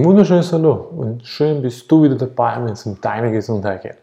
Ein 0.00 0.06
wunderschönes 0.06 0.50
Hallo 0.54 0.72
und 0.96 1.26
schön 1.26 1.60
bist 1.60 1.92
du 1.92 2.02
wieder 2.02 2.14
dabei, 2.14 2.56
wenn 2.64 2.72
es 2.72 2.86
um 2.86 2.98
deine 3.02 3.32
Gesundheit 3.32 3.82
geht. 3.82 3.98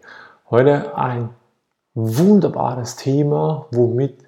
Heute 0.51 0.95
ein 0.95 1.31
wunderbares 1.95 2.97
Thema, 2.97 3.65
womit, 3.71 4.19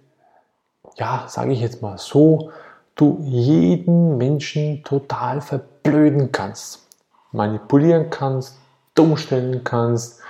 ja, 0.95 1.25
sage 1.27 1.51
ich 1.51 1.61
jetzt 1.61 1.83
mal 1.83 1.99
so, 1.99 2.49
du 2.95 3.19
jeden 3.21 4.17
Menschen 4.17 4.83
total 4.83 5.41
verblöden 5.41 6.31
kannst, 6.31 6.87
manipulieren 7.33 8.09
kannst, 8.09 8.57
dumm 8.95 9.15
stellen 9.15 9.63
kannst, 9.63 10.21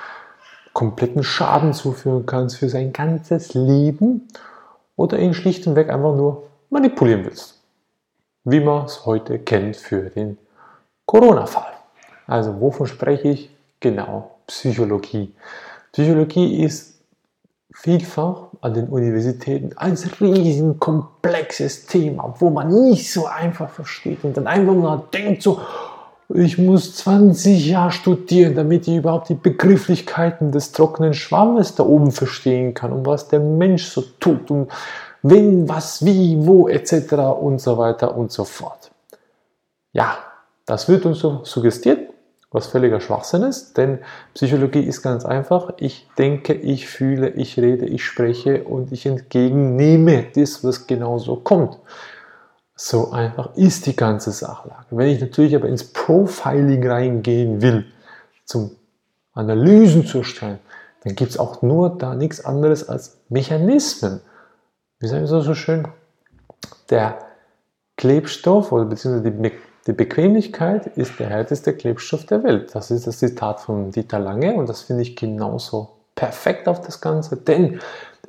kompletten 0.73 1.23
Schaden 1.23 1.71
zuführen 1.71 2.25
kannst 2.25 2.57
für 2.57 2.67
sein 2.67 2.91
ganzes 2.91 3.53
Leben 3.53 4.27
oder 4.97 5.17
ihn 5.17 5.33
schlicht 5.33 5.65
und 5.67 5.77
weg 5.77 5.89
einfach 5.89 6.17
nur 6.17 6.49
manipulieren 6.69 7.23
willst. 7.23 7.61
Wie 8.43 8.59
man 8.59 8.83
es 8.83 9.05
heute 9.05 9.39
kennt 9.39 9.77
für 9.77 10.09
den 10.09 10.37
Corona-Fall. 11.09 11.73
Also 12.27 12.61
wovon 12.61 12.85
spreche 12.85 13.29
ich? 13.29 13.49
Genau, 13.79 14.29
Psychologie. 14.45 15.33
Psychologie 15.91 16.61
ist 16.63 17.01
vielfach 17.73 18.49
an 18.61 18.75
den 18.75 18.89
Universitäten 18.89 19.75
ein 19.75 19.97
riesen 20.21 20.79
komplexes 20.79 21.87
Thema, 21.87 22.35
wo 22.37 22.51
man 22.51 22.69
nicht 22.69 23.11
so 23.11 23.25
einfach 23.25 23.71
versteht 23.71 24.23
und 24.23 24.37
dann 24.37 24.45
einfach 24.45 24.75
nur 24.75 25.07
denkt 25.11 25.41
so, 25.41 25.59
ich 26.31 26.59
muss 26.59 26.97
20 26.97 27.67
Jahre 27.67 27.91
studieren, 27.91 28.53
damit 28.53 28.87
ich 28.87 28.97
überhaupt 28.97 29.29
die 29.29 29.33
Begrifflichkeiten 29.33 30.51
des 30.51 30.73
trockenen 30.73 31.15
Schwammes 31.15 31.73
da 31.73 31.85
oben 31.85 32.11
verstehen 32.11 32.75
kann 32.75 32.91
und 32.91 33.07
was 33.07 33.29
der 33.29 33.39
Mensch 33.39 33.85
so 33.87 34.03
tut 34.19 34.51
und 34.51 34.71
wenn, 35.23 35.67
was, 35.67 36.05
wie, 36.05 36.37
wo 36.45 36.67
etc. 36.67 37.13
und 37.41 37.59
so 37.59 37.79
weiter 37.79 38.15
und 38.15 38.31
so 38.31 38.43
fort. 38.43 38.91
Ja, 39.91 40.19
das 40.69 40.87
wird 40.87 41.03
uns 41.07 41.17
so 41.17 41.43
suggestiert, 41.45 42.11
was 42.51 42.67
völliger 42.67 43.01
Schwachsinn 43.01 43.41
ist, 43.41 43.75
denn 43.75 43.99
Psychologie 44.35 44.83
ist 44.83 45.01
ganz 45.01 45.25
einfach. 45.25 45.71
Ich 45.77 46.07
denke, 46.15 46.53
ich 46.53 46.87
fühle, 46.87 47.29
ich 47.29 47.57
rede, 47.57 47.87
ich 47.87 48.05
spreche 48.05 48.63
und 48.65 48.91
ich 48.91 49.07
entgegennehme 49.07 50.27
das, 50.35 50.63
was 50.63 50.85
genauso 50.85 51.37
kommt. 51.37 51.79
So 52.75 53.11
einfach 53.11 53.55
ist 53.55 53.87
die 53.87 53.95
ganze 53.95 54.31
Sachlage. 54.31 54.85
Wenn 54.91 55.07
ich 55.07 55.19
natürlich 55.19 55.55
aber 55.55 55.67
ins 55.67 55.85
Profiling 55.85 56.87
reingehen 56.87 57.63
will, 57.63 57.85
zum 58.45 58.69
Analysen 59.33 60.05
zu 60.05 60.23
stellen, 60.23 60.59
dann 61.03 61.15
gibt 61.15 61.31
es 61.31 61.39
auch 61.39 61.63
nur 61.63 61.97
da 61.97 62.13
nichts 62.13 62.45
anderes 62.45 62.87
als 62.87 63.17
Mechanismen. 63.29 64.21
Wie 64.99 65.07
sagen 65.07 65.27
wir 65.27 65.41
so 65.41 65.55
schön? 65.55 65.87
Der 66.91 67.17
Klebstoff 67.97 68.71
oder 68.71 68.85
beziehungsweise 68.85 69.31
die 69.31 69.37
die 69.89 69.93
Bequemlichkeit 69.93 70.85
ist 70.97 71.19
der 71.19 71.29
härteste 71.29 71.73
Klebstoff 71.73 72.23
der 72.27 72.43
Welt. 72.43 72.75
Das 72.75 72.91
ist 72.91 73.07
das 73.07 73.17
Zitat 73.17 73.59
von 73.59 73.89
Dieter 73.89 74.19
Lange 74.19 74.53
und 74.53 74.69
das 74.69 74.83
finde 74.83 75.01
ich 75.01 75.15
genauso 75.15 75.89
perfekt 76.13 76.67
auf 76.67 76.81
das 76.81 77.01
Ganze, 77.01 77.37
denn 77.37 77.79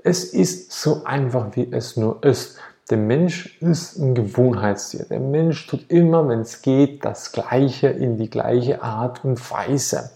es 0.03 0.25
ist 0.25 0.73
so 0.73 1.05
einfach, 1.05 1.55
wie 1.57 1.71
es 1.71 1.99
nur 1.99 2.25
ist. 2.25 2.57
Der 2.89 2.97
Mensch 2.97 3.61
ist 3.61 3.99
ein 3.99 4.15
Gewohnheitstier. 4.15 5.05
Der 5.11 5.21
Mensch 5.21 5.67
tut 5.67 5.91
immer, 5.91 6.27
wenn 6.31 6.41
es 6.41 6.63
geht, 6.63 7.05
das 7.05 7.31
Gleiche 7.31 7.89
in 7.89 8.17
die 8.17 8.31
gleiche 8.31 8.83
Art 8.83 9.23
und 9.23 9.51
Weise. 9.51 10.13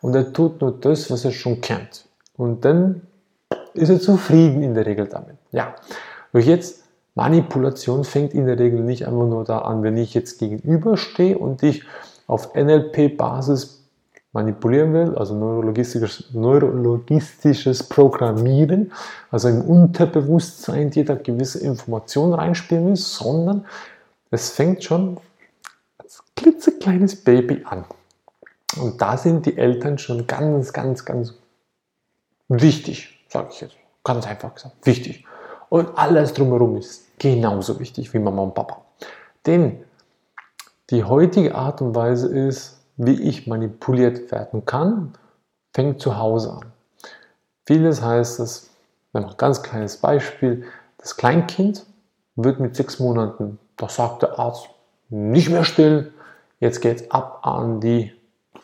Und 0.00 0.14
er 0.14 0.32
tut 0.32 0.62
nur 0.62 0.72
das, 0.72 1.10
was 1.10 1.26
er 1.26 1.32
schon 1.32 1.60
kennt. 1.60 2.06
Und 2.38 2.64
dann 2.64 3.02
ist 3.74 3.90
er 3.90 4.00
zufrieden 4.00 4.62
in 4.62 4.74
der 4.74 4.86
Regel 4.86 5.06
damit. 5.08 5.36
Ja, 5.52 5.74
und 6.32 6.40
jetzt 6.40 6.84
Manipulation 7.20 8.04
fängt 8.04 8.32
in 8.32 8.46
der 8.46 8.58
Regel 8.58 8.80
nicht 8.80 9.06
einfach 9.06 9.26
nur 9.26 9.44
da 9.44 9.58
an, 9.58 9.82
wenn 9.82 9.98
ich 9.98 10.14
jetzt 10.14 10.38
gegenüberstehe 10.38 11.36
und 11.36 11.60
dich 11.60 11.84
auf 12.26 12.54
NLP-Basis 12.54 13.84
manipulieren 14.32 14.94
will, 14.94 15.14
also 15.16 15.34
neurologistisches, 15.34 16.30
neurologistisches 16.32 17.82
Programmieren, 17.82 18.92
also 19.30 19.48
im 19.48 19.60
Unterbewusstsein 19.60 20.88
dir 20.88 21.04
da 21.04 21.14
gewisse 21.14 21.58
Informationen 21.58 22.32
reinspielen 22.32 22.86
will, 22.86 22.96
sondern 22.96 23.66
es 24.30 24.48
fängt 24.48 24.82
schon 24.82 25.18
als 25.98 26.22
klitzekleines 26.36 27.16
Baby 27.16 27.64
an. 27.66 27.84
Und 28.80 29.02
da 29.02 29.18
sind 29.18 29.44
die 29.44 29.58
Eltern 29.58 29.98
schon 29.98 30.26
ganz, 30.26 30.72
ganz, 30.72 31.04
ganz 31.04 31.34
wichtig, 32.48 33.22
sage 33.28 33.48
ich 33.52 33.60
jetzt. 33.60 33.74
Ganz 34.04 34.26
einfach 34.26 34.54
gesagt, 34.54 34.86
wichtig. 34.86 35.26
Und 35.70 35.96
alles 35.96 36.34
drumherum 36.34 36.76
ist 36.76 37.18
genauso 37.18 37.78
wichtig 37.78 38.12
wie 38.12 38.18
Mama 38.18 38.42
und 38.42 38.54
Papa. 38.54 38.82
Denn 39.46 39.84
die 40.90 41.04
heutige 41.04 41.54
Art 41.54 41.80
und 41.80 41.94
Weise 41.94 42.28
ist, 42.28 42.80
wie 42.96 43.22
ich 43.22 43.46
manipuliert 43.46 44.30
werden 44.32 44.66
kann, 44.66 45.14
fängt 45.72 46.02
zu 46.02 46.18
Hause 46.18 46.52
an. 46.52 46.72
Vieles 47.64 48.02
heißt 48.02 48.40
es, 48.40 48.70
ein 49.12 49.26
ganz 49.36 49.62
kleines 49.62 49.96
Beispiel, 49.96 50.64
das 50.98 51.16
Kleinkind 51.16 51.86
wird 52.34 52.58
mit 52.58 52.74
sechs 52.74 52.98
Monaten, 52.98 53.58
da 53.76 53.88
sagt 53.88 54.22
der 54.22 54.38
Arzt, 54.38 54.68
nicht 55.08 55.50
mehr 55.50 55.64
still, 55.64 56.12
jetzt 56.58 56.80
geht 56.80 57.00
es 57.00 57.10
ab 57.12 57.46
an 57.46 57.80
die 57.80 58.12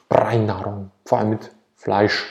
Breinnahrung, 0.08 0.90
vor 1.04 1.18
allem 1.18 1.30
mit 1.30 1.52
Fleisch. 1.76 2.26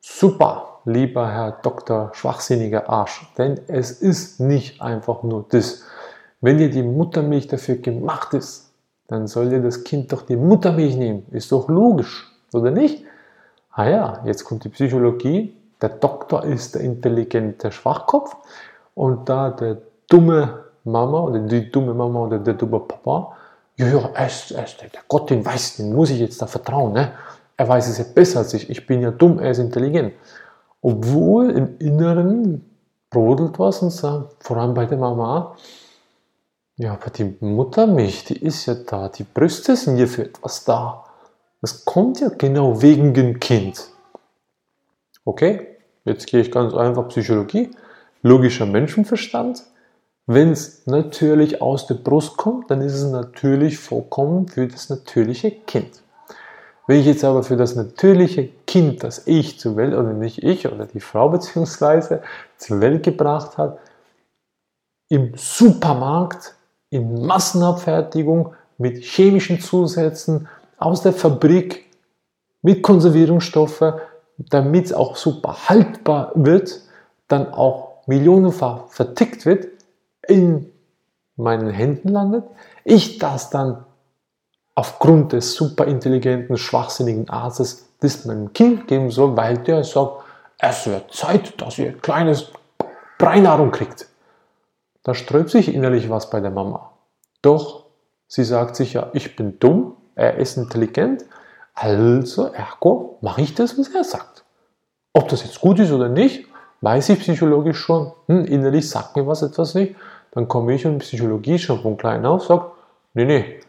Super, 0.00 0.69
lieber 0.84 1.30
Herr 1.30 1.52
Doktor 1.62 2.10
schwachsinniger 2.14 2.88
Arsch, 2.88 3.32
denn 3.38 3.60
es 3.68 3.90
ist 3.90 4.40
nicht 4.40 4.80
einfach 4.80 5.22
nur 5.22 5.46
das. 5.48 5.82
Wenn 6.40 6.58
dir 6.58 6.70
die 6.70 6.82
Muttermilch 6.82 7.48
dafür 7.48 7.76
gemacht 7.76 8.34
ist, 8.34 8.72
dann 9.08 9.26
soll 9.26 9.50
dir 9.50 9.60
das 9.60 9.84
Kind 9.84 10.12
doch 10.12 10.22
die 10.22 10.36
Muttermilch 10.36 10.96
nehmen. 10.96 11.26
Ist 11.32 11.52
doch 11.52 11.68
logisch, 11.68 12.30
oder 12.52 12.70
nicht? 12.70 13.04
Ah 13.72 13.88
ja, 13.88 14.20
jetzt 14.24 14.44
kommt 14.44 14.64
die 14.64 14.68
Psychologie. 14.68 15.56
Der 15.82 15.90
Doktor 15.90 16.44
ist 16.44 16.74
der 16.74 16.82
intelligente 16.82 17.72
Schwachkopf 17.72 18.36
und 18.94 19.28
da 19.28 19.50
der 19.50 19.78
dumme 20.08 20.64
Mama 20.84 21.20
oder 21.20 21.40
die 21.40 21.70
dumme 21.70 21.94
Mama 21.94 22.20
oder 22.20 22.38
der 22.38 22.54
dumme 22.54 22.80
Papa, 22.80 23.36
ja, 23.76 23.86
ja, 23.86 24.10
er 24.12 24.26
ist, 24.26 24.50
der 24.50 25.00
Gott, 25.08 25.30
den 25.30 25.44
weiß, 25.44 25.76
den 25.76 25.94
muss 25.94 26.10
ich 26.10 26.20
jetzt 26.20 26.42
da 26.42 26.46
vertrauen. 26.46 26.92
Ne? 26.92 27.12
Er 27.56 27.66
weiß 27.66 27.88
es 27.88 27.96
ja 27.96 28.04
besser 28.14 28.40
als 28.40 28.52
ich. 28.52 28.68
Ich 28.68 28.86
bin 28.86 29.00
ja 29.00 29.10
dumm, 29.10 29.38
er 29.38 29.52
ist 29.52 29.58
intelligent. 29.58 30.12
Obwohl 30.82 31.50
im 31.50 31.78
Inneren 31.78 32.64
brodelt 33.10 33.58
was 33.58 33.82
und 33.82 33.90
sagt, 33.90 34.42
vor 34.44 34.56
allem 34.56 34.74
bei 34.74 34.86
der 34.86 34.98
Mama, 34.98 35.56
ja, 36.76 36.94
aber 36.94 37.10
die 37.10 37.36
Muttermilch, 37.40 38.24
die 38.24 38.42
ist 38.42 38.64
ja 38.64 38.74
da, 38.74 39.10
die 39.10 39.24
Brüste 39.24 39.76
sind 39.76 39.98
ja 39.98 40.06
für 40.06 40.24
etwas 40.24 40.64
da. 40.64 41.04
Das 41.60 41.84
kommt 41.84 42.20
ja 42.20 42.30
genau 42.30 42.80
wegen 42.80 43.12
dem 43.12 43.38
Kind. 43.38 43.90
Okay, 45.26 45.76
jetzt 46.06 46.26
gehe 46.26 46.40
ich 46.40 46.50
ganz 46.50 46.72
einfach 46.72 47.08
Psychologie, 47.08 47.70
logischer 48.22 48.64
Menschenverstand. 48.64 49.62
Wenn 50.26 50.52
es 50.52 50.86
natürlich 50.86 51.60
aus 51.60 51.86
der 51.86 51.96
Brust 51.96 52.38
kommt, 52.38 52.70
dann 52.70 52.80
ist 52.80 52.94
es 52.94 53.10
natürlich 53.10 53.78
vollkommen 53.78 54.48
für 54.48 54.66
das 54.66 54.88
natürliche 54.88 55.50
Kind. 55.50 56.02
Wenn 56.86 57.00
ich 57.00 57.06
jetzt 57.06 57.24
aber 57.24 57.42
für 57.42 57.56
das 57.56 57.76
natürliche 57.76 58.48
Kind, 58.66 59.04
das 59.04 59.26
ich 59.26 59.60
zur 59.60 59.76
Welt, 59.76 59.94
oder 59.94 60.12
nicht 60.12 60.42
ich, 60.42 60.66
oder 60.66 60.86
die 60.86 61.00
Frau 61.00 61.28
beziehungsweise 61.28 62.22
zur 62.56 62.80
Welt 62.80 63.02
gebracht 63.02 63.58
hat, 63.58 63.78
im 65.08 65.32
Supermarkt, 65.36 66.54
in 66.90 67.26
Massenabfertigung, 67.26 68.54
mit 68.78 69.04
chemischen 69.04 69.60
Zusätzen, 69.60 70.48
aus 70.78 71.02
der 71.02 71.12
Fabrik, 71.12 71.86
mit 72.62 72.82
Konservierungsstoffe, 72.82 73.94
damit 74.38 74.86
es 74.86 74.92
auch 74.92 75.16
super 75.16 75.68
haltbar 75.68 76.32
wird, 76.34 76.80
dann 77.28 77.52
auch 77.52 78.06
millionenfach 78.06 78.88
vertickt 78.88 79.46
wird, 79.46 79.68
in 80.26 80.70
meinen 81.36 81.70
Händen 81.70 82.08
landet, 82.08 82.44
ich 82.84 83.18
das 83.18 83.50
dann 83.50 83.84
aufgrund 84.80 85.34
des 85.34 85.52
superintelligenten, 85.52 86.56
schwachsinnigen 86.56 87.28
Arztes 87.28 87.86
das 88.00 88.24
meinem 88.24 88.54
Kind 88.54 88.88
geben 88.88 89.10
soll, 89.10 89.36
weil 89.36 89.58
der 89.58 89.84
sagt, 89.84 90.22
es 90.56 90.86
wird 90.86 91.12
Zeit, 91.12 91.60
dass 91.60 91.76
ihr 91.76 91.92
kleines 91.98 92.50
Breinahrung 93.18 93.72
kriegt. 93.72 94.06
Da 95.02 95.12
sträubt 95.12 95.50
sich 95.50 95.74
innerlich 95.74 96.08
was 96.08 96.30
bei 96.30 96.40
der 96.40 96.50
Mama. 96.50 96.92
Doch 97.42 97.84
sie 98.26 98.42
sagt 98.42 98.74
sich 98.74 98.94
ja, 98.94 99.10
ich 99.12 99.36
bin 99.36 99.58
dumm, 99.58 99.96
er 100.14 100.38
ist 100.38 100.56
intelligent, 100.56 101.26
also 101.74 102.46
ergo 102.46 103.18
mache 103.20 103.42
ich 103.42 103.54
das, 103.54 103.78
was 103.78 103.88
er 103.88 104.04
sagt. 104.04 104.44
Ob 105.12 105.28
das 105.28 105.44
jetzt 105.44 105.60
gut 105.60 105.78
ist 105.78 105.92
oder 105.92 106.08
nicht, 106.08 106.46
weiß 106.80 107.10
ich 107.10 107.20
psychologisch 107.20 107.78
schon. 107.78 108.12
Hm, 108.28 108.46
innerlich 108.46 108.88
sagt 108.88 109.14
mir 109.14 109.26
was 109.26 109.42
etwas 109.42 109.74
nicht. 109.74 109.94
Dann 110.30 110.48
komme 110.48 110.72
ich 110.72 110.86
in 110.86 110.96
Psychologie 111.00 111.58
schon 111.58 111.82
von 111.82 111.98
klein 111.98 112.24
auf, 112.24 112.46
sage, 112.46 112.70
nee, 113.12 113.26
nee, 113.26 113.60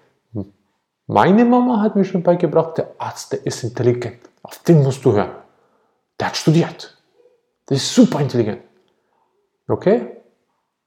meine 1.12 1.44
Mama 1.44 1.82
hat 1.82 1.98
mir 1.98 2.06
schon 2.06 2.24
beigebracht, 2.24 2.78
der 2.78 2.88
Arzt, 2.98 3.34
der 3.34 3.46
ist 3.46 3.64
intelligent. 3.64 4.20
Auf 4.44 4.60
den 4.60 4.82
musst 4.82 5.04
du 5.04 5.12
hören. 5.12 5.32
Der 6.18 6.28
hat 6.28 6.38
studiert. 6.38 6.98
Der 7.68 7.76
ist 7.76 7.94
super 7.94 8.22
intelligent. 8.22 8.62
Okay? 9.68 10.08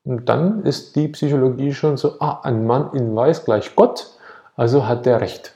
Und 0.05 0.27
dann 0.27 0.65
ist 0.65 0.97
die 0.97 1.09
Psychologie 1.09 1.75
schon 1.75 1.99
so, 1.99 2.19
ah, 2.21 2.41
ein 2.43 2.67
Mann 2.67 2.95
in 2.95 3.15
Weiß 3.15 3.45
gleich 3.45 3.77
Gott, 3.77 4.19
Also 4.57 4.87
hat 4.87 5.05
der 5.05 5.21
recht. 5.21 5.55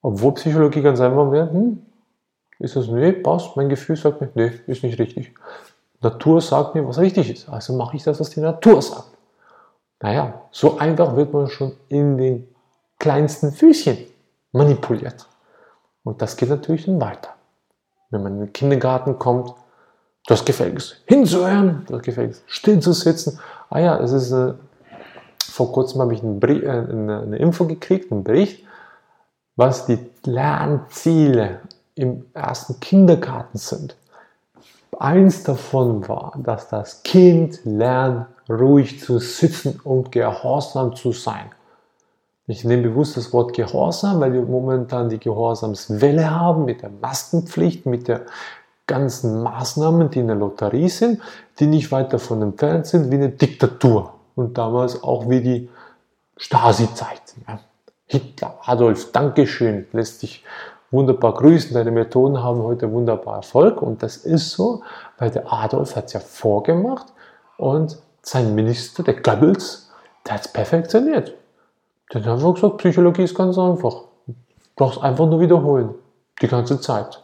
Obwohl 0.00 0.34
Psychologie 0.34 0.82
ganz 0.82 1.00
einfach 1.00 1.32
wäre, 1.32 1.50
hm, 1.50 1.84
ist 2.60 2.76
das, 2.76 2.86
nee, 2.86 3.12
passt, 3.12 3.56
mein 3.56 3.68
Gefühl 3.68 3.96
sagt 3.96 4.20
mir, 4.20 4.30
nee, 4.34 4.52
ist 4.68 4.84
nicht 4.84 4.98
richtig. 5.00 5.34
Natur 6.00 6.40
sagt 6.40 6.76
mir, 6.76 6.86
was 6.86 6.98
richtig 6.98 7.30
ist. 7.30 7.48
Also 7.48 7.72
mache 7.76 7.96
ich 7.96 8.04
das, 8.04 8.20
was 8.20 8.30
die 8.30 8.40
Natur 8.40 8.80
sagt. 8.80 9.10
Naja, 10.00 10.42
so 10.52 10.78
einfach 10.78 11.16
wird 11.16 11.32
man 11.32 11.48
schon 11.48 11.72
in 11.88 12.16
den 12.16 12.55
kleinsten 12.98 13.52
Füßchen 13.52 13.98
manipuliert. 14.52 15.26
Und 16.04 16.22
das 16.22 16.36
geht 16.36 16.48
natürlich 16.48 16.86
dann 16.86 17.00
weiter. 17.00 17.30
Wenn 18.10 18.22
man 18.22 18.34
in 18.34 18.40
den 18.40 18.52
Kindergarten 18.52 19.18
kommt, 19.18 19.52
das 20.26 20.44
gefällt 20.44 20.76
es 20.76 20.96
hinzuhören, 21.06 21.84
das 21.88 22.02
gefällt 22.02 22.32
es 22.32 22.42
still 22.46 22.80
zu 22.80 22.92
sitzen. 22.92 23.38
Ah 23.70 23.78
ja, 23.78 23.98
es 23.98 24.12
ist, 24.12 24.32
äh, 24.32 24.54
vor 25.38 25.72
kurzem 25.72 26.00
habe 26.00 26.14
ich 26.14 26.22
einen 26.22 26.40
Bericht, 26.40 26.64
äh, 26.64 26.68
eine, 26.68 27.20
eine 27.22 27.36
Info 27.38 27.64
gekriegt, 27.66 28.10
einen 28.10 28.24
Bericht, 28.24 28.64
was 29.56 29.86
die 29.86 29.98
Lernziele 30.24 31.60
im 31.94 32.26
ersten 32.34 32.78
Kindergarten 32.80 33.58
sind. 33.58 33.96
Eins 34.98 35.42
davon 35.42 36.08
war, 36.08 36.32
dass 36.38 36.68
das 36.68 37.02
Kind 37.02 37.60
lernt, 37.64 38.26
ruhig 38.48 39.00
zu 39.00 39.18
sitzen 39.18 39.80
und 39.82 40.12
gehorsam 40.12 40.94
zu 40.94 41.12
sein. 41.12 41.50
Ich 42.48 42.64
nehme 42.64 42.84
bewusst 42.84 43.16
das 43.16 43.32
Wort 43.32 43.54
Gehorsam, 43.54 44.20
weil 44.20 44.32
wir 44.32 44.42
momentan 44.42 45.08
die 45.08 45.18
Gehorsamswelle 45.18 46.30
haben 46.30 46.64
mit 46.64 46.82
der 46.82 46.90
Maskenpflicht, 46.90 47.86
mit 47.86 48.06
der 48.06 48.22
ganzen 48.86 49.42
Maßnahmen, 49.42 50.10
die 50.10 50.20
in 50.20 50.28
der 50.28 50.36
Lotterie 50.36 50.88
sind, 50.88 51.20
die 51.58 51.66
nicht 51.66 51.90
weit 51.90 52.12
davon 52.12 52.42
entfernt 52.42 52.86
sind 52.86 53.10
wie 53.10 53.16
eine 53.16 53.30
Diktatur. 53.30 54.14
Und 54.36 54.58
damals 54.58 55.02
auch 55.02 55.28
wie 55.28 55.40
die 55.40 55.68
Stasi-Zeit. 56.36 57.34
Hitler, 58.06 58.58
Adolf, 58.64 59.10
Dankeschön, 59.10 59.86
lässt 59.90 60.20
sich 60.20 60.44
wunderbar 60.92 61.34
grüßen. 61.34 61.74
Deine 61.74 61.90
Methoden 61.90 62.40
haben 62.44 62.62
heute 62.62 62.92
wunderbar 62.92 63.36
Erfolg. 63.36 63.82
Und 63.82 64.04
das 64.04 64.18
ist 64.18 64.52
so, 64.52 64.82
weil 65.18 65.30
der 65.30 65.52
Adolf 65.52 65.96
hat 65.96 66.06
es 66.06 66.12
ja 66.12 66.20
vorgemacht 66.20 67.06
und 67.56 67.98
sein 68.22 68.54
Minister, 68.54 69.02
der 69.02 69.20
Goebbels, 69.20 69.90
der 70.24 70.34
hat 70.34 70.46
es 70.46 70.52
perfektioniert. 70.52 71.34
Der 72.12 72.22
hat 72.22 72.28
einfach 72.28 72.54
gesagt, 72.54 72.78
Psychologie 72.78 73.24
ist 73.24 73.34
ganz 73.34 73.58
einfach. 73.58 73.94
Du 74.26 74.34
brauchst 74.76 75.02
einfach 75.02 75.26
nur 75.26 75.40
wiederholen. 75.40 75.94
Die 76.40 76.48
ganze 76.48 76.80
Zeit. 76.80 77.22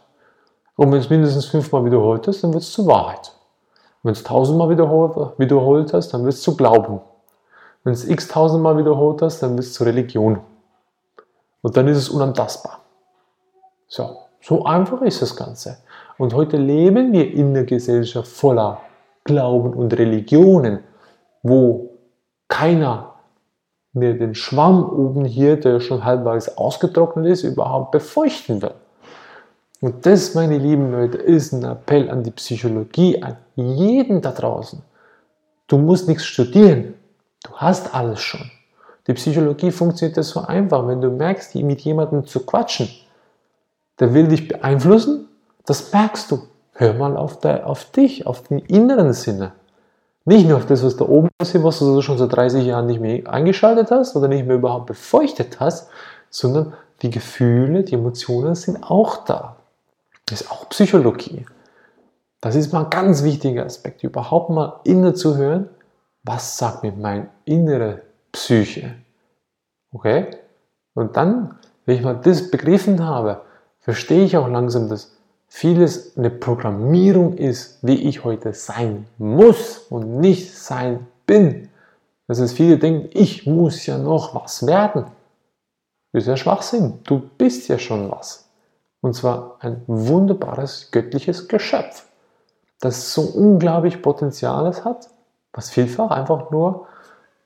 Und 0.75 0.91
wenn 0.91 0.99
es 0.99 1.09
mindestens 1.09 1.45
fünfmal 1.45 1.85
wiederholt 1.85 2.27
hast, 2.27 2.43
dann 2.43 2.53
wird 2.53 2.63
es 2.63 2.71
zur 2.71 2.87
Wahrheit. 2.87 3.31
Wenn 4.01 4.13
es 4.13 4.23
tausendmal 4.23 4.69
wiederholt, 4.69 5.39
wiederholt 5.39 5.93
hast, 5.93 6.09
dann 6.13 6.23
wird 6.23 6.33
es 6.33 6.41
zu 6.41 6.57
Glauben. 6.57 6.99
Wenn 7.83 7.93
es 7.93 8.07
x 8.07 8.27
tausendmal 8.27 8.77
wiederholt 8.77 9.21
hast, 9.21 9.41
dann 9.41 9.51
wird 9.51 9.65
es 9.65 9.73
zur 9.73 9.87
Religion. 9.87 10.39
Und 11.61 11.77
dann 11.77 11.87
ist 11.87 11.97
es 11.97 12.09
unantastbar. 12.09 12.79
So, 13.87 14.17
so 14.41 14.65
einfach 14.65 15.01
ist 15.01 15.21
das 15.21 15.35
Ganze. 15.35 15.77
Und 16.17 16.33
heute 16.33 16.57
leben 16.57 17.13
wir 17.13 17.31
in 17.31 17.49
einer 17.49 17.63
Gesellschaft 17.63 18.27
voller 18.27 18.81
Glauben 19.23 19.73
und 19.73 19.93
Religionen, 19.97 20.79
wo 21.41 21.91
keiner 22.47 23.12
mehr 23.93 24.13
den 24.13 24.35
Schwamm 24.35 24.83
oben 24.83 25.25
hier, 25.25 25.59
der 25.59 25.79
schon 25.79 26.03
halbwegs 26.03 26.57
ausgetrocknet 26.57 27.27
ist, 27.27 27.43
überhaupt 27.43 27.91
befeuchten 27.91 28.61
will. 28.61 28.73
Und 29.81 30.05
das, 30.05 30.33
meine 30.33 30.57
lieben 30.57 30.91
Leute, 30.91 31.17
ist 31.17 31.51
ein 31.51 31.63
Appell 31.63 32.09
an 32.09 32.23
die 32.23 32.31
Psychologie, 32.31 33.21
an 33.21 33.37
jeden 33.55 34.21
da 34.21 34.31
draußen. 34.31 34.81
Du 35.67 35.77
musst 35.77 36.07
nichts 36.07 36.25
studieren. 36.25 36.93
Du 37.43 37.51
hast 37.55 37.93
alles 37.93 38.21
schon. 38.21 38.49
Die 39.07 39.13
Psychologie 39.13 39.71
funktioniert 39.71 40.17
das 40.17 40.29
so 40.29 40.39
einfach. 40.41 40.87
Wenn 40.87 41.01
du 41.01 41.09
merkst, 41.09 41.55
mit 41.55 41.81
jemandem 41.81 42.25
zu 42.25 42.45
quatschen, 42.45 42.89
der 43.99 44.13
will 44.13 44.27
dich 44.27 44.47
beeinflussen, 44.47 45.27
das 45.65 45.91
merkst 45.91 46.31
du. 46.31 46.43
Hör 46.73 46.93
mal 46.93 47.17
auf, 47.17 47.39
der, 47.39 47.67
auf 47.67 47.91
dich, 47.91 48.25
auf 48.25 48.43
den 48.43 48.59
inneren 48.59 49.13
Sinne. 49.13 49.51
Nicht 50.25 50.47
nur 50.47 50.57
auf 50.57 50.65
das, 50.65 50.83
was 50.83 50.95
da 50.95 51.05
oben 51.05 51.29
ist, 51.41 51.61
was 51.63 51.79
du 51.79 52.01
schon 52.01 52.17
seit 52.17 52.31
30 52.33 52.65
Jahren 52.65 52.85
nicht 52.87 53.01
mehr 53.01 53.27
eingeschaltet 53.29 53.91
hast 53.91 54.15
oder 54.15 54.27
nicht 54.27 54.47
mehr 54.47 54.55
überhaupt 54.55 54.85
befeuchtet 54.85 55.59
hast, 55.59 55.89
sondern 56.29 56.73
die 57.01 57.09
Gefühle, 57.09 57.83
die 57.83 57.95
Emotionen 57.95 58.55
sind 58.55 58.81
auch 58.83 59.25
da. 59.25 59.57
Das 60.25 60.41
ist 60.41 60.51
auch 60.51 60.69
Psychologie. 60.69 61.45
Das 62.39 62.55
ist 62.55 62.71
mal 62.71 62.85
ein 62.85 62.89
ganz 62.89 63.23
wichtiger 63.23 63.65
Aspekt, 63.65 64.03
überhaupt 64.03 64.49
mal 64.49 64.79
inne 64.85 65.13
zu 65.13 65.37
hören, 65.37 65.69
was 66.23 66.57
sagt 66.57 66.83
mir 66.83 66.93
mein 66.93 67.29
innere 67.45 68.01
Psyche. 68.31 68.95
Okay? 69.91 70.27
Und 70.93 71.17
dann, 71.17 71.55
wenn 71.85 71.97
ich 71.97 72.03
mal 72.03 72.15
das 72.15 72.49
begriffen 72.49 73.05
habe, 73.05 73.41
verstehe 73.79 74.23
ich 74.23 74.37
auch 74.37 74.47
langsam, 74.47 74.87
dass 74.87 75.17
vieles 75.55 76.17
eine 76.17 76.31
Programmierung 76.31 77.37
ist, 77.37 77.77
wie 77.83 78.09
ich 78.09 78.23
heute 78.23 78.53
sein 78.55 79.05
muss 79.19 79.77
und 79.91 80.19
nicht 80.19 80.57
sein 80.57 81.05
bin. 81.27 81.69
Das 82.27 82.39
ist 82.39 82.53
viele 82.53 82.79
denken, 82.79 83.09
ich 83.13 83.45
muss 83.45 83.85
ja 83.85 83.99
noch 83.99 84.33
was 84.33 84.65
werden. 84.65 85.05
Das 86.11 86.23
ist 86.23 86.27
ja 86.27 86.37
Schwachsinn. 86.37 86.99
Du 87.03 87.21
bist 87.37 87.67
ja 87.67 87.77
schon 87.77 88.09
was. 88.09 88.49
Und 89.01 89.13
zwar 89.13 89.57
ein 89.59 89.83
wunderbares 89.85 90.89
göttliches 90.89 91.47
Geschöpf, 91.47 92.07
das 92.81 93.13
so 93.13 93.21
unglaublich 93.21 94.01
Potenziales 94.01 94.83
hat, 94.83 95.07
was 95.53 95.69
vielfach 95.69 96.09
einfach 96.09 96.49
nur 96.49 96.87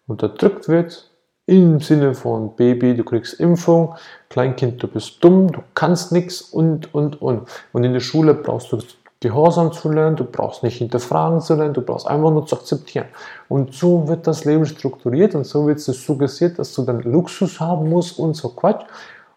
unterdrückt 0.08 0.70
wird, 0.70 1.12
im 1.48 1.80
Sinne 1.80 2.14
von 2.14 2.56
Baby, 2.56 2.96
du 2.96 3.04
kriegst 3.04 3.40
Impfung, 3.40 3.96
Kleinkind, 4.30 4.84
du 4.84 4.88
bist 4.88 5.24
dumm, 5.24 5.52
du 5.52 5.62
kannst 5.74 6.12
nichts 6.12 6.42
und, 6.42 6.94
und, 6.94 7.22
und. 7.22 7.48
Und 7.74 7.84
in 7.84 7.94
der 7.94 8.02
Schule 8.02 8.34
brauchst 8.34 8.72
du 8.72 8.80
Gehorsam 9.20 9.72
zu 9.72 9.90
lernen, 9.90 10.16
du 10.16 10.26
brauchst 10.26 10.62
nicht 10.62 10.78
hinterfragen 10.78 11.42
zu 11.42 11.56
lernen, 11.56 11.74
du 11.74 11.82
brauchst 11.82 12.06
einfach 12.06 12.30
nur 12.30 12.46
zu 12.46 12.58
akzeptieren. 12.58 13.08
Und 13.50 13.74
so 13.74 14.08
wird 14.08 14.28
das 14.28 14.46
Leben 14.46 14.66
strukturiert 14.68 15.34
und 15.34 15.44
so 15.44 15.66
wird 15.66 15.80
es 15.80 15.86
suggestiert, 15.86 16.60
dass 16.60 16.74
du 16.74 16.84
dann 16.84 17.00
Luxus 17.02 17.60
haben 17.60 17.90
musst 17.90 18.20
und 18.20 18.36
so 18.36 18.50
Quatsch. 18.50 18.86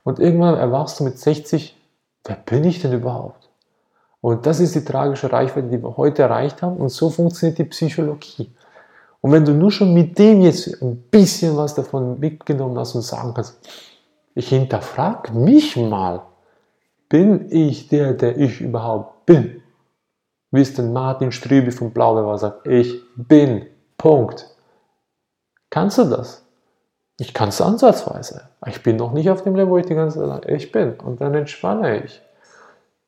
Und 0.04 0.18
irgendwann 0.18 0.56
erwachst 0.56 1.00
du 1.00 1.04
mit 1.04 1.18
60, 1.18 1.74
wer 2.24 2.36
bin 2.36 2.64
ich 2.64 2.82
denn 2.82 2.92
überhaupt? 2.92 3.48
Und 4.20 4.44
das 4.44 4.60
ist 4.60 4.74
die 4.74 4.84
tragische 4.84 5.32
Reichweite, 5.32 5.69
die 5.69 5.82
wir 5.82 5.96
heute 5.96 6.22
erreicht 6.22 6.60
haben. 6.60 6.76
Und 6.76 6.90
so 6.90 7.08
funktioniert 7.08 7.56
die 7.56 7.64
Psychologie. 7.64 8.50
Und 9.20 9.32
wenn 9.32 9.44
du 9.44 9.53
nur 9.53 9.70
schon 9.70 9.93
mit 9.93 10.19
dem 10.19 10.41
jetzt 10.41 10.81
ein 10.82 10.96
bisschen 11.10 11.56
was 11.56 11.74
davon 11.74 12.19
mitgenommen 12.19 12.79
hast 12.79 12.94
und 12.94 13.03
sagen 13.03 13.34
kannst, 13.34 13.58
ich 14.34 14.48
hinterfrage 14.48 15.32
mich 15.32 15.77
mal, 15.77 16.22
bin 17.08 17.50
ich 17.50 17.89
der, 17.89 18.15
der 18.15 18.39
ich 18.39 18.60
überhaupt 18.60 19.27
bin? 19.27 19.62
Wie 20.50 20.62
es 20.62 20.74
denn 20.74 20.93
Martin 20.93 21.32
Strübe 21.32 21.70
von 21.70 21.91
Blaubeer 21.91 22.39
sagt, 22.39 22.67
ich 22.67 23.00
bin, 23.17 23.67
Punkt. 23.98 24.48
Kannst 25.69 25.98
du 25.98 26.05
das? 26.05 26.44
Ich 27.19 27.34
kann 27.34 27.50
es 27.50 27.60
ansatzweise. 27.60 28.48
Ich 28.67 28.82
bin 28.82 28.96
noch 28.96 29.12
nicht 29.12 29.31
auf 29.31 29.43
dem 29.43 29.55
Level, 29.55 29.70
wo 29.70 29.79
ich 29.79 29.86
die 29.86 29.94
ganze 29.94 30.27
Zeit 30.27 30.46
ich 30.46 30.72
bin. 30.72 30.94
Und 30.94 31.20
dann 31.20 31.34
entspanne 31.34 32.03
ich 32.03 32.22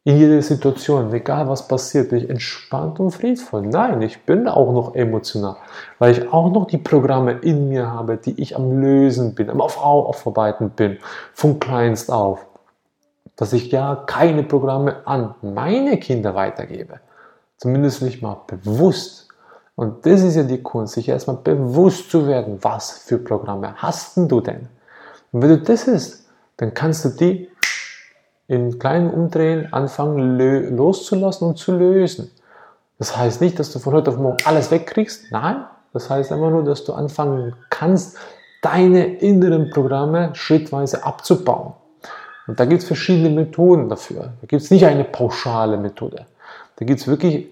in 0.04 0.16
jeder 0.16 0.42
Situation, 0.42 1.12
egal 1.12 1.48
was 1.48 1.68
passiert, 1.68 2.10
bin 2.10 2.18
ich 2.18 2.28
entspannt 2.28 2.98
und 2.98 3.12
friedvoll. 3.12 3.62
Nein, 3.62 4.02
ich 4.02 4.24
bin 4.24 4.48
auch 4.48 4.72
noch 4.72 4.96
emotional, 4.96 5.56
weil 6.00 6.12
ich 6.12 6.32
auch 6.32 6.50
noch 6.50 6.66
die 6.66 6.78
Programme 6.78 7.32
in 7.32 7.68
mir 7.68 7.88
habe, 7.88 8.16
die 8.16 8.40
ich 8.40 8.56
am 8.56 8.80
Lösen 8.80 9.36
bin, 9.36 9.48
am 9.48 9.60
Aufarbeiten 9.60 10.70
bin, 10.70 10.98
von 11.34 11.60
kleinst 11.60 12.10
auf. 12.10 12.44
Dass 13.36 13.52
ich 13.52 13.70
ja 13.70 14.02
keine 14.06 14.42
Programme 14.42 15.06
an 15.06 15.36
meine 15.40 15.98
Kinder 15.98 16.34
weitergebe. 16.34 16.98
Zumindest 17.56 18.02
nicht 18.02 18.22
mal 18.22 18.40
bewusst. 18.48 19.28
Und 19.76 20.04
das 20.04 20.22
ist 20.22 20.34
ja 20.34 20.42
die 20.42 20.62
Kunst, 20.62 20.94
sich 20.94 21.08
erstmal 21.08 21.36
bewusst 21.36 22.10
zu 22.10 22.26
werden, 22.26 22.58
was 22.60 22.90
für 22.90 23.18
Programme 23.18 23.74
hast 23.76 24.16
du 24.16 24.40
denn? 24.40 24.68
Und 25.30 25.42
wenn 25.42 25.48
du 25.48 25.58
das 25.58 25.84
ist, 25.86 26.26
dann 26.56 26.74
kannst 26.74 27.04
du 27.04 27.08
die 27.10 27.48
in 28.48 28.78
kleinen 28.78 29.10
Umdrehen 29.10 29.72
anfangen 29.72 30.38
loszulassen 30.76 31.48
und 31.48 31.58
zu 31.58 31.72
lösen. 31.72 32.30
Das 32.98 33.16
heißt 33.16 33.40
nicht, 33.40 33.58
dass 33.58 33.72
du 33.72 33.78
von 33.78 33.94
heute 33.94 34.10
auf 34.10 34.18
morgen 34.18 34.38
alles 34.44 34.70
wegkriegst. 34.70 35.32
Nein, 35.32 35.64
das 35.92 36.10
heißt 36.10 36.32
einfach 36.32 36.50
nur, 36.50 36.64
dass 36.64 36.84
du 36.84 36.92
anfangen 36.92 37.54
kannst, 37.70 38.16
deine 38.62 39.16
inneren 39.16 39.70
Programme 39.70 40.30
schrittweise 40.34 41.04
abzubauen. 41.04 41.74
Und 42.46 42.58
da 42.58 42.64
gibt 42.64 42.82
es 42.82 42.86
verschiedene 42.86 43.30
Methoden 43.30 43.88
dafür. 43.88 44.32
Da 44.40 44.46
gibt 44.46 44.62
es 44.62 44.70
nicht 44.70 44.84
eine 44.84 45.04
pauschale 45.04 45.76
Methode. 45.76 46.26
Da 46.76 46.84
gibt 46.84 47.00
es 47.00 47.06
wirklich 47.06 47.48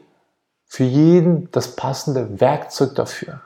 für 0.67 0.85
jeden 0.85 1.51
das 1.51 1.75
passende 1.75 2.41
Werkzeug 2.41 2.95
dafür. 2.95 3.41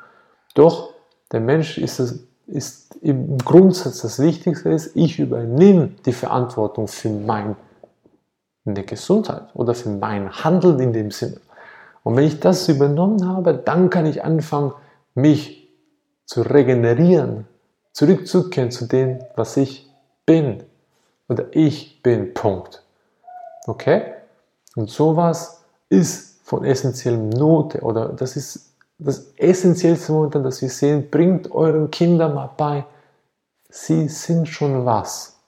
Doch 0.55 0.91
der 1.33 1.41
Mensch 1.41 1.79
ist 1.79 1.99
es 1.99 2.27
ist 2.47 2.97
im 2.97 3.39
Grundsatz 3.39 4.03
das 4.03 4.19
Wichtigste 4.19 4.71
ist, 4.71 4.95
ich 4.95 5.19
übernehme 5.19 5.91
die 6.05 6.13
Verantwortung 6.13 6.89
für 6.89 7.11
meine 7.11 7.57
Gesundheit 8.65 9.49
oder 9.55 9.75
für 9.75 9.91
mein 9.91 10.31
Handeln 10.45 10.79
in 10.81 10.93
dem 10.93 11.11
Sinne. 11.11 11.41
Und 12.03 12.17
wenn 12.17 12.25
ich 12.25 12.41
das 12.41 12.69
übernommen 12.69 13.27
habe, 13.27 13.55
dann 13.55 13.91
kann 13.91 14.07
ich 14.07 14.23
anfangen, 14.25 14.73
mich 15.15 15.69
zu 16.27 16.43
regenerieren, 16.43 17.47
zurückzukehren 17.93 18.71
zu 18.71 18.87
dem, 18.87 19.21
was 19.37 19.57
ich 19.57 19.91
bin. 20.27 20.63
Oder 21.29 21.47
ich 21.53 22.03
bin, 22.03 22.35
Punkt. 22.35 22.83
Okay? 23.67 24.03
Und 24.77 24.91
sowas 24.91 25.65
ist 25.89 26.41
von 26.45 26.65
essentiellem 26.65 27.31
Note 27.31 27.81
oder 27.81 28.09
das 28.09 28.37
ist 28.37 28.74
das 28.99 29.33
essentiellste 29.37 30.13
Moment, 30.13 30.35
das 30.47 30.63
wir 30.63 30.69
sehen, 30.69 31.11
bringt 31.11 31.51
euren 31.51 31.91
Kindern 31.91 32.35
mal 32.35 32.51
bei, 32.57 32.85
sie 33.69 34.09
sind 34.09 34.49
schon 34.49 34.85
was. 34.85 35.39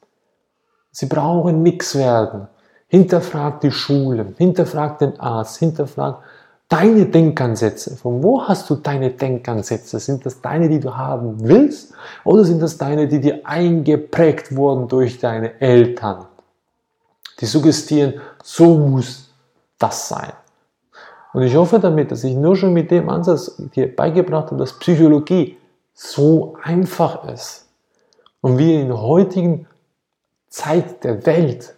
Sie 0.90 1.06
brauchen 1.06 1.62
nichts 1.62 1.94
werden. 1.94 2.48
Hinterfragt 2.88 3.62
die 3.62 3.70
Schule, 3.70 4.34
hinterfragt 4.38 5.00
den 5.00 5.18
Arzt, 5.20 5.58
hinterfragt 5.58 6.22
deine 6.68 7.06
Denkansätze. 7.06 7.96
Von 7.96 8.22
wo 8.22 8.42
hast 8.42 8.70
du 8.70 8.76
deine 8.76 9.10
Denkansätze? 9.10 9.98
Sind 10.00 10.24
das 10.24 10.40
deine, 10.40 10.68
die 10.68 10.80
du 10.80 10.96
haben 10.96 11.36
willst? 11.40 11.92
Oder 12.24 12.44
sind 12.44 12.62
das 12.62 12.78
deine, 12.78 13.08
die 13.08 13.20
dir 13.20 13.40
eingeprägt 13.44 14.54
wurden 14.56 14.88
durch 14.88 15.18
deine 15.18 15.60
Eltern? 15.60 16.26
Die 17.40 17.46
suggestieren, 17.46 18.14
so 18.42 18.78
muss 18.78 19.30
das 19.78 20.08
sein. 20.08 20.32
Und 21.36 21.42
ich 21.42 21.54
hoffe 21.54 21.78
damit, 21.78 22.10
dass 22.10 22.24
ich 22.24 22.34
nur 22.34 22.56
schon 22.56 22.72
mit 22.72 22.90
dem 22.90 23.10
Ansatz 23.10 23.56
dir 23.74 23.94
beigebracht 23.94 24.46
habe, 24.46 24.56
dass 24.56 24.78
Psychologie 24.78 25.58
so 25.92 26.56
einfach 26.62 27.28
ist. 27.28 27.68
Und 28.40 28.56
wir 28.56 28.80
in 28.80 28.88
der 28.88 29.02
heutigen 29.02 29.66
Zeit 30.48 31.04
der 31.04 31.26
Welt, 31.26 31.74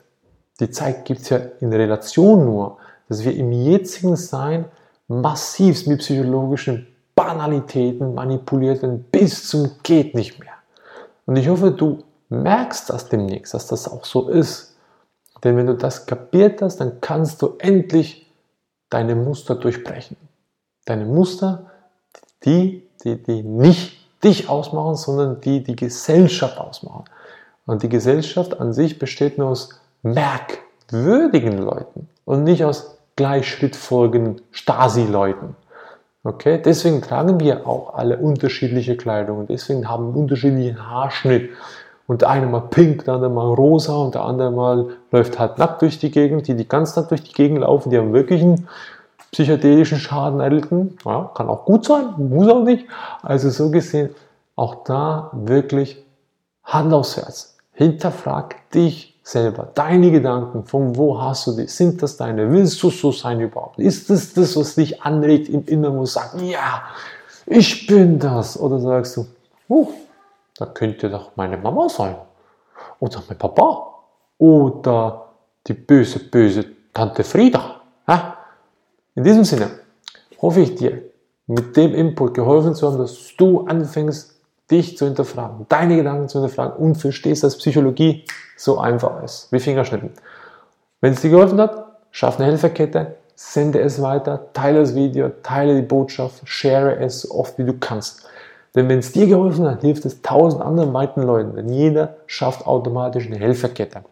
die 0.60 0.70
Zeit 0.70 1.04
gibt 1.04 1.22
es 1.22 1.30
ja 1.30 1.40
in 1.58 1.72
Relation 1.72 2.44
nur, 2.44 2.76
dass 3.08 3.24
wir 3.24 3.34
im 3.34 3.50
jetzigen 3.50 4.14
Sein 4.14 4.66
massiv 5.08 5.88
mit 5.88 5.98
psychologischen 5.98 6.86
Banalitäten 7.16 8.14
manipuliert 8.14 8.82
werden, 8.82 9.06
bis 9.10 9.48
zum 9.48 9.72
geht 9.82 10.14
nicht 10.14 10.38
mehr. 10.38 10.54
Und 11.26 11.34
ich 11.34 11.48
hoffe, 11.48 11.72
du 11.72 12.04
merkst 12.28 12.90
das 12.90 13.08
demnächst, 13.08 13.54
dass 13.54 13.66
das 13.66 13.88
auch 13.88 14.04
so 14.04 14.28
ist. 14.28 14.76
Denn 15.42 15.56
wenn 15.56 15.66
du 15.66 15.74
das 15.74 16.06
kapiert 16.06 16.62
hast, 16.62 16.76
dann 16.76 17.00
kannst 17.00 17.42
du 17.42 17.56
endlich 17.58 18.27
deine 18.90 19.14
Muster 19.14 19.54
durchbrechen. 19.54 20.16
Deine 20.84 21.04
Muster, 21.04 21.70
die, 22.44 22.86
die, 23.04 23.22
die 23.22 23.42
nicht 23.42 23.98
dich 24.24 24.48
ausmachen, 24.48 24.96
sondern 24.96 25.40
die 25.40 25.62
die 25.62 25.76
Gesellschaft 25.76 26.58
ausmachen. 26.58 27.04
Und 27.66 27.82
die 27.82 27.88
Gesellschaft 27.88 28.60
an 28.60 28.72
sich 28.72 28.98
besteht 28.98 29.38
nur 29.38 29.48
aus 29.48 29.80
merkwürdigen 30.02 31.58
Leuten 31.58 32.08
und 32.24 32.44
nicht 32.44 32.64
aus 32.64 32.98
gleichschrittfolgenden 33.16 34.40
Stasi-Leuten. 34.52 35.56
Okay, 36.24 36.60
deswegen 36.62 37.02
tragen 37.02 37.40
wir 37.40 37.66
auch 37.66 37.94
alle 37.94 38.16
unterschiedliche 38.18 38.96
Kleidung 38.96 39.38
und 39.38 39.50
deswegen 39.50 39.88
haben 39.88 40.14
wir 40.14 40.20
unterschiedlichen 40.20 40.88
Haarschnitt. 40.88 41.50
Und 42.08 42.22
der 42.22 42.30
eine 42.30 42.46
mal 42.46 42.62
pink, 42.62 43.04
der 43.04 43.14
andere 43.14 43.30
mal 43.30 43.52
rosa 43.52 43.94
und 43.94 44.14
der 44.14 44.24
andere 44.24 44.50
mal 44.50 44.86
läuft 45.12 45.38
halt 45.38 45.58
nackt 45.58 45.82
durch 45.82 45.98
die 45.98 46.10
Gegend. 46.10 46.48
Die, 46.48 46.56
die 46.56 46.66
ganz 46.66 46.96
nackt 46.96 47.10
durch 47.10 47.22
die 47.22 47.34
Gegend 47.34 47.60
laufen, 47.60 47.90
die 47.90 47.98
haben 47.98 48.14
wirklich 48.14 48.42
einen 48.42 48.66
psychedelischen 49.30 49.98
Schaden 49.98 50.40
erlitten. 50.40 50.96
Ja, 51.04 51.30
kann 51.34 51.50
auch 51.50 51.66
gut 51.66 51.84
sein, 51.84 52.14
muss 52.16 52.48
auch 52.48 52.64
nicht. 52.64 52.86
Also 53.22 53.50
so 53.50 53.70
gesehen, 53.70 54.08
auch 54.56 54.84
da 54.84 55.30
wirklich 55.34 56.02
Hand 56.64 56.94
aufs 56.94 57.18
Herz. 57.18 57.56
Hinterfrag 57.72 58.56
dich 58.72 59.14
selber, 59.22 59.68
deine 59.74 60.10
Gedanken, 60.10 60.64
von 60.64 60.96
wo 60.96 61.20
hast 61.20 61.46
du 61.46 61.52
die? 61.52 61.66
Sind 61.66 62.02
das 62.02 62.16
deine? 62.16 62.50
Willst 62.50 62.82
du 62.82 62.88
so 62.88 63.12
sein 63.12 63.38
überhaupt? 63.38 63.78
Ist 63.78 64.08
das 64.08 64.32
das, 64.32 64.56
was 64.56 64.76
dich 64.76 65.02
anregt 65.02 65.50
im 65.50 65.66
Inneren, 65.66 65.96
wo 65.96 66.00
du 66.00 66.06
sagst, 66.06 66.40
ja, 66.40 66.84
ich 67.44 67.86
bin 67.86 68.18
das? 68.18 68.58
Oder 68.58 68.80
sagst 68.80 69.18
du, 69.18 69.26
oh, 69.68 69.88
da 70.58 70.66
könnte 70.66 71.08
doch 71.08 71.32
meine 71.36 71.56
Mama 71.56 71.88
sein. 71.88 72.16
Oder 73.00 73.22
mein 73.28 73.38
Papa. 73.38 73.94
Oder 74.38 75.28
die 75.66 75.74
böse, 75.74 76.18
böse 76.18 76.64
Tante 76.92 77.24
Frieda. 77.24 77.80
In 79.14 79.24
diesem 79.24 79.44
Sinne 79.44 79.70
hoffe 80.40 80.60
ich 80.60 80.74
dir, 80.74 81.02
mit 81.46 81.76
dem 81.76 81.94
Input 81.94 82.34
geholfen 82.34 82.74
zu 82.74 82.86
haben, 82.86 82.98
dass 82.98 83.34
du 83.36 83.66
anfängst, 83.66 84.38
dich 84.70 84.98
zu 84.98 85.06
hinterfragen, 85.06 85.66
deine 85.68 85.96
Gedanken 85.96 86.28
zu 86.28 86.40
hinterfragen 86.40 86.76
und 86.76 86.96
verstehst, 86.96 87.42
dass 87.42 87.56
Psychologie 87.56 88.24
so 88.56 88.78
einfach 88.78 89.22
ist, 89.22 89.50
wie 89.50 89.60
Fingerschnitten. 89.60 90.10
Wenn 91.00 91.14
es 91.14 91.22
dir 91.22 91.30
geholfen 91.30 91.60
hat, 91.60 91.86
schaff 92.10 92.38
eine 92.38 92.46
Helferkette, 92.50 93.16
sende 93.34 93.80
es 93.80 94.02
weiter, 94.02 94.52
teile 94.52 94.80
das 94.80 94.94
Video, 94.94 95.30
teile 95.42 95.74
die 95.74 95.86
Botschaft, 95.86 96.42
share 96.44 96.98
es 97.00 97.22
so 97.22 97.34
oft 97.34 97.58
wie 97.58 97.64
du 97.64 97.78
kannst. 97.78 98.28
Denn 98.78 98.88
wenn 98.88 99.00
es 99.00 99.10
dir 99.10 99.26
geholfen 99.26 99.66
hat, 99.66 99.80
hilft 99.80 100.04
es 100.04 100.22
tausend 100.22 100.62
anderen 100.62 100.94
weiteren 100.94 101.24
Leuten, 101.24 101.56
denn 101.56 101.68
jeder 101.68 102.14
schafft 102.26 102.64
automatisch 102.64 103.26
eine 103.26 103.34
Helferkette. 103.34 104.04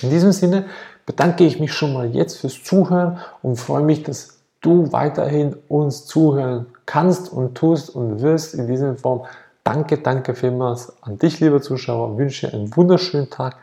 In 0.00 0.08
diesem 0.08 0.32
Sinne 0.32 0.64
bedanke 1.04 1.44
ich 1.44 1.60
mich 1.60 1.74
schon 1.74 1.92
mal 1.92 2.06
jetzt 2.06 2.38
fürs 2.38 2.64
Zuhören 2.64 3.18
und 3.42 3.56
freue 3.56 3.82
mich, 3.82 4.02
dass 4.02 4.38
du 4.62 4.90
weiterhin 4.90 5.54
uns 5.68 6.06
zuhören 6.06 6.64
kannst 6.86 7.30
und 7.30 7.56
tust 7.56 7.94
und 7.94 8.22
wirst 8.22 8.54
in 8.54 8.68
dieser 8.68 8.96
Form 8.96 9.26
Danke, 9.64 9.98
danke 9.98 10.34
vielmals 10.34 10.94
an 11.02 11.18
dich, 11.18 11.38
lieber 11.40 11.60
Zuschauer. 11.60 12.12
Ich 12.12 12.18
wünsche 12.18 12.50
einen 12.50 12.74
wunderschönen 12.74 13.28
Tag. 13.28 13.56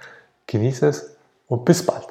Genieße 0.45 0.85
es 0.85 1.17
und 1.47 1.65
bis 1.65 1.83
bald. 1.83 2.05